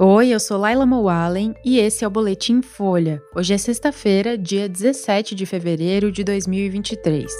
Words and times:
Oi, 0.00 0.30
eu 0.30 0.40
sou 0.40 0.58
Laila 0.58 0.84
Moalen 0.84 1.54
e 1.64 1.78
esse 1.78 2.04
é 2.04 2.08
o 2.08 2.10
Boletim 2.10 2.60
Folha. 2.60 3.22
Hoje 3.32 3.54
é 3.54 3.58
sexta-feira, 3.58 4.36
dia 4.36 4.68
17 4.68 5.36
de 5.36 5.46
fevereiro 5.46 6.10
de 6.10 6.24
2023. 6.24 7.30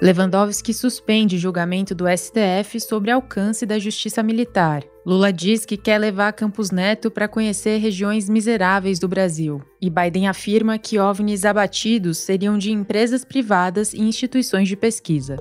Lewandowski 0.00 0.72
suspende 0.72 1.36
julgamento 1.36 1.94
do 1.94 2.06
STF 2.08 2.80
sobre 2.80 3.10
alcance 3.10 3.66
da 3.66 3.78
justiça 3.78 4.22
militar. 4.22 4.82
Lula 5.04 5.30
diz 5.30 5.66
que 5.66 5.76
quer 5.76 5.98
levar 5.98 6.32
Campos 6.32 6.70
Neto 6.70 7.10
para 7.10 7.28
conhecer 7.28 7.76
regiões 7.76 8.26
miseráveis 8.26 8.98
do 8.98 9.06
Brasil. 9.06 9.60
E 9.82 9.90
Biden 9.90 10.28
afirma 10.28 10.78
que 10.78 10.98
OVNIs 10.98 11.44
abatidos 11.44 12.16
seriam 12.16 12.56
de 12.56 12.72
empresas 12.72 13.22
privadas 13.22 13.92
e 13.92 14.00
instituições 14.00 14.66
de 14.66 14.76
pesquisa. 14.76 15.36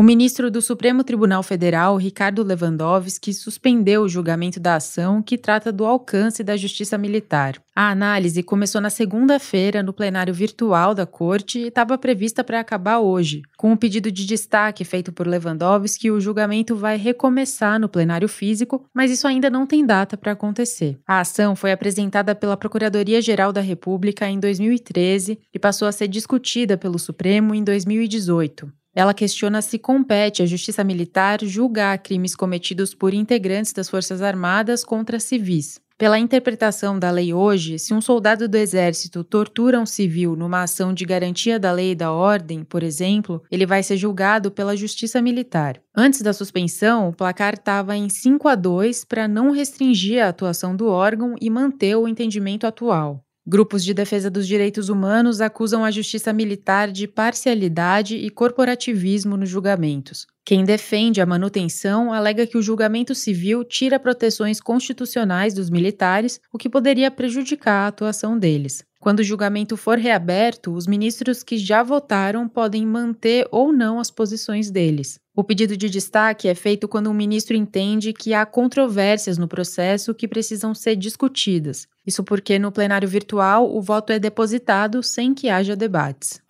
O 0.00 0.02
ministro 0.02 0.50
do 0.50 0.62
Supremo 0.62 1.04
Tribunal 1.04 1.42
Federal, 1.42 1.94
Ricardo 1.98 2.42
Lewandowski, 2.42 3.34
suspendeu 3.34 4.00
o 4.00 4.08
julgamento 4.08 4.58
da 4.58 4.76
ação 4.76 5.22
que 5.22 5.36
trata 5.36 5.70
do 5.70 5.84
alcance 5.84 6.42
da 6.42 6.56
justiça 6.56 6.96
militar. 6.96 7.62
A 7.76 7.90
análise 7.90 8.42
começou 8.42 8.80
na 8.80 8.88
segunda-feira 8.88 9.82
no 9.82 9.92
plenário 9.92 10.32
virtual 10.32 10.94
da 10.94 11.04
corte 11.04 11.58
e 11.58 11.66
estava 11.66 11.98
prevista 11.98 12.42
para 12.42 12.60
acabar 12.60 13.00
hoje. 13.00 13.42
Com 13.58 13.74
o 13.74 13.76
pedido 13.76 14.10
de 14.10 14.24
destaque 14.24 14.86
feito 14.86 15.12
por 15.12 15.26
Lewandowski, 15.26 16.10
o 16.10 16.18
julgamento 16.18 16.74
vai 16.74 16.96
recomeçar 16.96 17.78
no 17.78 17.86
plenário 17.86 18.26
físico, 18.26 18.82
mas 18.94 19.10
isso 19.10 19.28
ainda 19.28 19.50
não 19.50 19.66
tem 19.66 19.84
data 19.84 20.16
para 20.16 20.32
acontecer. 20.32 20.98
A 21.06 21.20
ação 21.20 21.54
foi 21.54 21.72
apresentada 21.72 22.34
pela 22.34 22.56
Procuradoria-Geral 22.56 23.52
da 23.52 23.60
República 23.60 24.26
em 24.26 24.40
2013 24.40 25.38
e 25.52 25.58
passou 25.58 25.86
a 25.86 25.92
ser 25.92 26.08
discutida 26.08 26.78
pelo 26.78 26.98
Supremo 26.98 27.54
em 27.54 27.62
2018. 27.62 28.79
Ela 28.94 29.14
questiona 29.14 29.62
se 29.62 29.78
compete 29.78 30.42
à 30.42 30.46
Justiça 30.46 30.82
Militar 30.82 31.38
julgar 31.44 31.98
crimes 31.98 32.34
cometidos 32.34 32.92
por 32.92 33.14
integrantes 33.14 33.72
das 33.72 33.88
Forças 33.88 34.20
Armadas 34.20 34.84
contra 34.84 35.20
civis. 35.20 35.80
Pela 36.00 36.18
interpretação 36.18 36.98
da 36.98 37.10
lei 37.10 37.34
hoje, 37.34 37.78
se 37.78 37.92
um 37.92 38.00
soldado 38.00 38.48
do 38.48 38.56
Exército 38.56 39.22
tortura 39.22 39.78
um 39.78 39.84
civil 39.84 40.34
numa 40.34 40.62
ação 40.62 40.94
de 40.94 41.04
garantia 41.04 41.58
da 41.58 41.70
lei 41.70 41.90
e 41.90 41.94
da 41.94 42.10
ordem, 42.10 42.64
por 42.64 42.82
exemplo, 42.82 43.42
ele 43.50 43.66
vai 43.66 43.82
ser 43.82 43.98
julgado 43.98 44.50
pela 44.50 44.74
Justiça 44.74 45.20
Militar. 45.20 45.78
Antes 45.94 46.22
da 46.22 46.32
suspensão, 46.32 47.10
o 47.10 47.12
placar 47.12 47.52
estava 47.52 47.94
em 47.94 48.08
5 48.08 48.48
a 48.48 48.54
2 48.54 49.04
para 49.04 49.28
não 49.28 49.50
restringir 49.50 50.24
a 50.24 50.30
atuação 50.30 50.74
do 50.74 50.86
órgão 50.86 51.34
e 51.38 51.50
manter 51.50 51.94
o 51.96 52.08
entendimento 52.08 52.66
atual. 52.66 53.22
Grupos 53.46 53.82
de 53.82 53.94
defesa 53.94 54.30
dos 54.30 54.46
direitos 54.46 54.90
humanos 54.90 55.40
acusam 55.40 55.82
a 55.82 55.90
justiça 55.90 56.32
militar 56.32 56.92
de 56.92 57.08
parcialidade 57.08 58.16
e 58.16 58.28
corporativismo 58.28 59.36
nos 59.36 59.48
julgamentos. 59.48 60.26
Quem 60.44 60.64
defende 60.64 61.20
a 61.20 61.26
manutenção 61.26 62.12
alega 62.12 62.46
que 62.46 62.58
o 62.58 62.62
julgamento 62.62 63.14
civil 63.14 63.64
tira 63.64 63.98
proteções 63.98 64.60
constitucionais 64.60 65.54
dos 65.54 65.70
militares, 65.70 66.40
o 66.52 66.58
que 66.58 66.68
poderia 66.68 67.10
prejudicar 67.10 67.84
a 67.84 67.86
atuação 67.86 68.38
deles. 68.38 68.84
Quando 69.00 69.20
o 69.20 69.24
julgamento 69.24 69.78
for 69.78 69.96
reaberto, 69.96 70.74
os 70.74 70.86
ministros 70.86 71.42
que 71.42 71.56
já 71.56 71.82
votaram 71.82 72.46
podem 72.46 72.84
manter 72.84 73.48
ou 73.50 73.72
não 73.72 73.98
as 73.98 74.10
posições 74.10 74.70
deles. 74.70 75.18
O 75.34 75.42
pedido 75.42 75.74
de 75.74 75.88
destaque 75.88 76.48
é 76.48 76.54
feito 76.54 76.86
quando 76.86 77.08
um 77.08 77.14
ministro 77.14 77.56
entende 77.56 78.12
que 78.12 78.34
há 78.34 78.44
controvérsias 78.44 79.38
no 79.38 79.48
processo 79.48 80.14
que 80.14 80.28
precisam 80.28 80.74
ser 80.74 80.96
discutidas. 80.96 81.88
Isso 82.10 82.24
porque 82.24 82.58
no 82.58 82.72
plenário 82.72 83.08
virtual 83.08 83.72
o 83.72 83.80
voto 83.80 84.12
é 84.12 84.18
depositado 84.18 85.00
sem 85.00 85.32
que 85.32 85.48
haja 85.48 85.76
debates. 85.76 86.42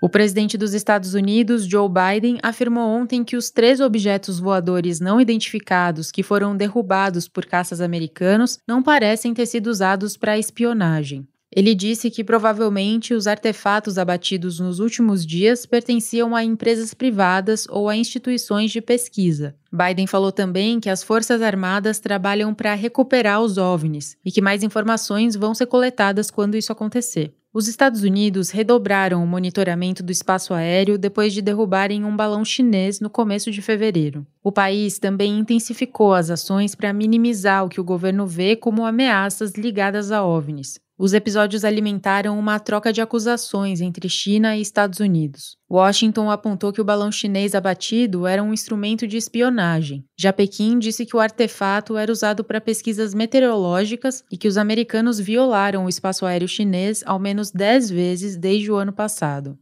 O 0.00 0.08
presidente 0.08 0.56
dos 0.56 0.72
Estados 0.72 1.12
Unidos, 1.12 1.66
Joe 1.66 1.88
Biden, 1.88 2.38
afirmou 2.40 2.88
ontem 2.88 3.24
que 3.24 3.36
os 3.36 3.50
três 3.50 3.80
objetos 3.80 4.38
voadores 4.38 5.00
não 5.00 5.20
identificados 5.20 6.12
que 6.12 6.22
foram 6.22 6.56
derrubados 6.56 7.26
por 7.26 7.46
caças 7.46 7.80
americanos 7.80 8.60
não 8.64 8.80
parecem 8.80 9.34
ter 9.34 9.46
sido 9.46 9.66
usados 9.66 10.16
para 10.16 10.38
espionagem. 10.38 11.26
Ele 11.52 11.74
disse 11.74 12.10
que 12.10 12.22
provavelmente 12.22 13.12
os 13.12 13.26
artefatos 13.26 13.98
abatidos 13.98 14.60
nos 14.60 14.78
últimos 14.78 15.26
dias 15.26 15.66
pertenciam 15.66 16.36
a 16.36 16.44
empresas 16.44 16.94
privadas 16.94 17.66
ou 17.68 17.88
a 17.88 17.96
instituições 17.96 18.70
de 18.70 18.80
pesquisa. 18.80 19.54
Biden 19.72 20.06
falou 20.06 20.30
também 20.30 20.78
que 20.78 20.88
as 20.88 21.02
Forças 21.02 21.42
Armadas 21.42 21.98
trabalham 21.98 22.54
para 22.54 22.74
recuperar 22.74 23.40
os 23.42 23.58
OVNIs 23.58 24.16
e 24.24 24.30
que 24.30 24.40
mais 24.40 24.62
informações 24.62 25.34
vão 25.34 25.52
ser 25.52 25.66
coletadas 25.66 26.30
quando 26.30 26.56
isso 26.56 26.70
acontecer. 26.70 27.34
Os 27.52 27.66
Estados 27.66 28.04
Unidos 28.04 28.50
redobraram 28.50 29.24
o 29.24 29.26
monitoramento 29.26 30.04
do 30.04 30.12
espaço 30.12 30.54
aéreo 30.54 30.96
depois 30.96 31.32
de 31.32 31.42
derrubarem 31.42 32.04
um 32.04 32.14
balão 32.14 32.44
chinês 32.44 33.00
no 33.00 33.10
começo 33.10 33.50
de 33.50 33.60
fevereiro. 33.60 34.24
O 34.40 34.52
país 34.52 35.00
também 35.00 35.36
intensificou 35.36 36.14
as 36.14 36.30
ações 36.30 36.76
para 36.76 36.92
minimizar 36.92 37.64
o 37.64 37.68
que 37.68 37.80
o 37.80 37.84
governo 37.84 38.24
vê 38.24 38.54
como 38.54 38.86
ameaças 38.86 39.54
ligadas 39.54 40.12
a 40.12 40.24
OVNIs. 40.24 40.78
Os 41.02 41.14
episódios 41.14 41.64
alimentaram 41.64 42.38
uma 42.38 42.58
troca 42.58 42.92
de 42.92 43.00
acusações 43.00 43.80
entre 43.80 44.06
China 44.06 44.54
e 44.54 44.60
Estados 44.60 45.00
Unidos. 45.00 45.56
Washington 45.70 46.30
apontou 46.30 46.74
que 46.74 46.80
o 46.82 46.84
balão 46.84 47.10
chinês 47.10 47.54
abatido 47.54 48.26
era 48.26 48.42
um 48.42 48.52
instrumento 48.52 49.06
de 49.06 49.16
espionagem. 49.16 50.04
Já 50.14 50.30
Pequim 50.30 50.78
disse 50.78 51.06
que 51.06 51.16
o 51.16 51.20
artefato 51.20 51.96
era 51.96 52.12
usado 52.12 52.44
para 52.44 52.60
pesquisas 52.60 53.14
meteorológicas 53.14 54.22
e 54.30 54.36
que 54.36 54.46
os 54.46 54.58
americanos 54.58 55.18
violaram 55.18 55.86
o 55.86 55.88
espaço 55.88 56.26
aéreo 56.26 56.46
chinês 56.46 57.02
ao 57.06 57.18
menos 57.18 57.50
10 57.50 57.88
vezes 57.88 58.36
desde 58.36 58.70
o 58.70 58.76
ano 58.76 58.92
passado. 58.92 59.58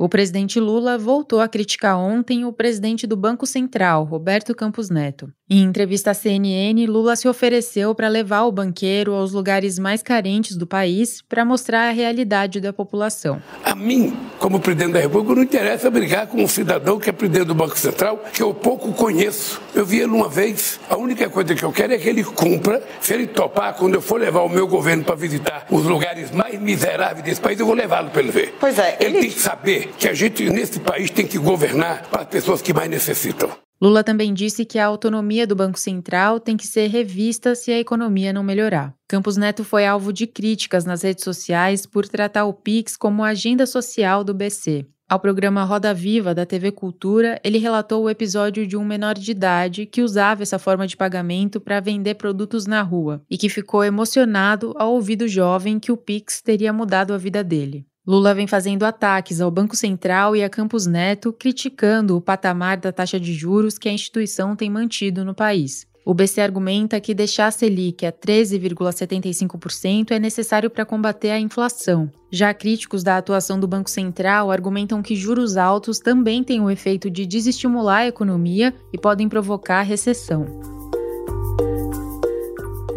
O 0.00 0.08
presidente 0.08 0.60
Lula 0.60 0.96
voltou 0.96 1.40
a 1.40 1.48
criticar 1.48 1.98
ontem 1.98 2.44
o 2.44 2.52
presidente 2.52 3.04
do 3.04 3.16
Banco 3.16 3.44
Central, 3.44 4.04
Roberto 4.04 4.54
Campos 4.54 4.88
Neto. 4.88 5.28
Em 5.50 5.64
entrevista 5.64 6.12
à 6.12 6.14
CNN, 6.14 6.86
Lula 6.86 7.16
se 7.16 7.26
ofereceu 7.26 7.92
para 7.96 8.06
levar 8.06 8.42
o 8.42 8.52
banqueiro 8.52 9.12
aos 9.12 9.32
lugares 9.32 9.76
mais 9.76 10.00
carentes 10.00 10.56
do 10.56 10.68
país 10.68 11.20
para 11.22 11.44
mostrar 11.44 11.88
a 11.88 11.90
realidade 11.90 12.60
da 12.60 12.72
população. 12.72 13.42
A 13.64 13.74
mim, 13.74 14.16
como 14.38 14.60
presidente 14.60 14.92
da 14.92 15.00
República, 15.00 15.34
não 15.34 15.42
interessa 15.42 15.90
brigar 15.90 16.28
com 16.28 16.44
um 16.44 16.46
cidadão 16.46 17.00
que 17.00 17.10
é 17.10 17.12
presidente 17.12 17.46
do 17.46 17.54
Banco 17.54 17.76
Central, 17.76 18.22
que 18.32 18.42
eu 18.42 18.54
pouco 18.54 18.92
conheço. 18.92 19.60
Eu 19.74 19.84
vi 19.84 19.98
ele 19.98 20.12
uma 20.12 20.28
vez, 20.28 20.78
a 20.88 20.96
única 20.96 21.28
coisa 21.28 21.56
que 21.56 21.64
eu 21.64 21.72
quero 21.72 21.92
é 21.92 21.98
que 21.98 22.08
ele 22.08 22.22
cumpra. 22.22 22.80
Se 23.00 23.14
ele 23.14 23.26
topar, 23.26 23.74
quando 23.74 23.94
eu 23.94 24.02
for 24.02 24.20
levar 24.20 24.42
o 24.42 24.48
meu 24.48 24.68
governo 24.68 25.02
para 25.02 25.16
visitar 25.16 25.66
os 25.70 25.82
lugares 25.84 26.30
mais 26.30 26.60
miseráveis 26.60 27.24
desse 27.24 27.40
país, 27.40 27.58
eu 27.58 27.66
vou 27.66 27.74
levá-lo 27.74 28.10
para 28.10 28.20
ele 28.20 28.30
ver. 28.30 28.54
Pois 28.60 28.78
é. 28.78 28.96
Ele, 29.00 29.16
ele 29.16 29.20
tem 29.22 29.30
que 29.30 29.40
saber 29.40 29.87
que 29.98 30.08
a 30.08 30.14
gente, 30.14 30.48
nesse 30.50 30.80
país, 30.80 31.10
tem 31.10 31.26
que 31.26 31.38
governar 31.38 32.08
para 32.10 32.22
as 32.22 32.28
pessoas 32.28 32.60
que 32.60 32.72
mais 32.72 32.90
necessitam. 32.90 33.50
Lula 33.80 34.02
também 34.02 34.34
disse 34.34 34.64
que 34.64 34.76
a 34.76 34.86
autonomia 34.86 35.46
do 35.46 35.54
Banco 35.54 35.78
Central 35.78 36.40
tem 36.40 36.56
que 36.56 36.66
ser 36.66 36.88
revista 36.88 37.54
se 37.54 37.70
a 37.70 37.78
economia 37.78 38.32
não 38.32 38.42
melhorar. 38.42 38.92
Campos 39.06 39.36
Neto 39.36 39.62
foi 39.62 39.86
alvo 39.86 40.12
de 40.12 40.26
críticas 40.26 40.84
nas 40.84 41.02
redes 41.02 41.22
sociais 41.22 41.86
por 41.86 42.08
tratar 42.08 42.44
o 42.44 42.52
Pix 42.52 42.96
como 42.96 43.22
agenda 43.22 43.66
social 43.66 44.24
do 44.24 44.34
BC. 44.34 44.84
Ao 45.08 45.18
programa 45.18 45.64
Roda 45.64 45.94
Viva 45.94 46.34
da 46.34 46.44
TV 46.44 46.70
Cultura, 46.70 47.40
ele 47.42 47.56
relatou 47.56 48.02
o 48.02 48.10
episódio 48.10 48.66
de 48.66 48.76
um 48.76 48.84
menor 48.84 49.14
de 49.14 49.30
idade 49.30 49.86
que 49.86 50.02
usava 50.02 50.42
essa 50.42 50.58
forma 50.58 50.86
de 50.86 50.98
pagamento 50.98 51.58
para 51.58 51.80
vender 51.80 52.16
produtos 52.16 52.66
na 52.66 52.82
rua 52.82 53.22
e 53.30 53.38
que 53.38 53.48
ficou 53.48 53.82
emocionado 53.82 54.74
ao 54.76 54.92
ouvir 54.92 55.16
do 55.16 55.26
jovem 55.26 55.78
que 55.78 55.90
o 55.90 55.96
Pix 55.96 56.42
teria 56.42 56.74
mudado 56.74 57.14
a 57.14 57.16
vida 57.16 57.42
dele. 57.42 57.86
Lula 58.08 58.34
vem 58.34 58.46
fazendo 58.46 58.84
ataques 58.84 59.38
ao 59.38 59.50
Banco 59.50 59.76
Central 59.76 60.34
e 60.34 60.42
a 60.42 60.48
Campos 60.48 60.86
Neto, 60.86 61.30
criticando 61.30 62.16
o 62.16 62.22
patamar 62.22 62.78
da 62.78 62.90
taxa 62.90 63.20
de 63.20 63.34
juros 63.34 63.76
que 63.76 63.86
a 63.86 63.92
instituição 63.92 64.56
tem 64.56 64.70
mantido 64.70 65.26
no 65.26 65.34
país. 65.34 65.86
O 66.06 66.14
BC 66.14 66.40
argumenta 66.40 66.98
que 67.02 67.12
deixar 67.12 67.48
a 67.48 67.50
Selic 67.50 68.06
a 68.06 68.10
13,75% 68.10 70.12
é 70.12 70.18
necessário 70.18 70.70
para 70.70 70.86
combater 70.86 71.32
a 71.32 71.38
inflação. 71.38 72.10
Já 72.32 72.54
críticos 72.54 73.02
da 73.02 73.18
atuação 73.18 73.60
do 73.60 73.68
Banco 73.68 73.90
Central 73.90 74.50
argumentam 74.50 75.02
que 75.02 75.14
juros 75.14 75.58
altos 75.58 75.98
também 75.98 76.42
têm 76.42 76.62
o 76.62 76.70
efeito 76.70 77.10
de 77.10 77.26
desestimular 77.26 77.98
a 77.98 78.06
economia 78.06 78.74
e 78.90 78.96
podem 78.96 79.28
provocar 79.28 79.82
recessão. 79.82 80.77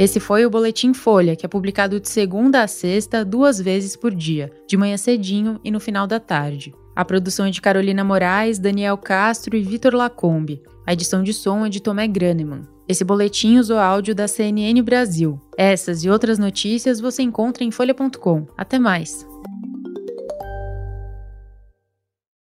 Esse 0.01 0.19
foi 0.19 0.43
o 0.47 0.49
Boletim 0.49 0.95
Folha, 0.95 1.35
que 1.35 1.45
é 1.45 1.47
publicado 1.47 1.99
de 1.99 2.09
segunda 2.09 2.63
a 2.63 2.67
sexta, 2.67 3.23
duas 3.23 3.61
vezes 3.61 3.95
por 3.95 4.11
dia, 4.11 4.51
de 4.67 4.75
manhã 4.75 4.97
cedinho 4.97 5.59
e 5.63 5.69
no 5.69 5.79
final 5.79 6.07
da 6.07 6.19
tarde. 6.19 6.73
A 6.95 7.05
produção 7.05 7.45
é 7.45 7.51
de 7.51 7.61
Carolina 7.61 8.03
Moraes, 8.03 8.57
Daniel 8.57 8.97
Castro 8.97 9.55
e 9.55 9.61
Vitor 9.61 9.93
Lacombe. 9.93 10.63
A 10.87 10.93
edição 10.93 11.21
de 11.21 11.31
som 11.33 11.67
é 11.67 11.69
de 11.69 11.79
Tomé 11.79 12.07
Graneman. 12.07 12.63
Esse 12.87 13.03
boletim 13.03 13.59
usou 13.59 13.77
áudio 13.77 14.15
da 14.15 14.27
CNN 14.27 14.81
Brasil. 14.81 15.39
Essas 15.55 16.03
e 16.03 16.09
outras 16.09 16.39
notícias 16.39 16.99
você 16.99 17.21
encontra 17.21 17.63
em 17.63 17.69
folha.com. 17.69 18.47
Até 18.57 18.79
mais! 18.79 19.30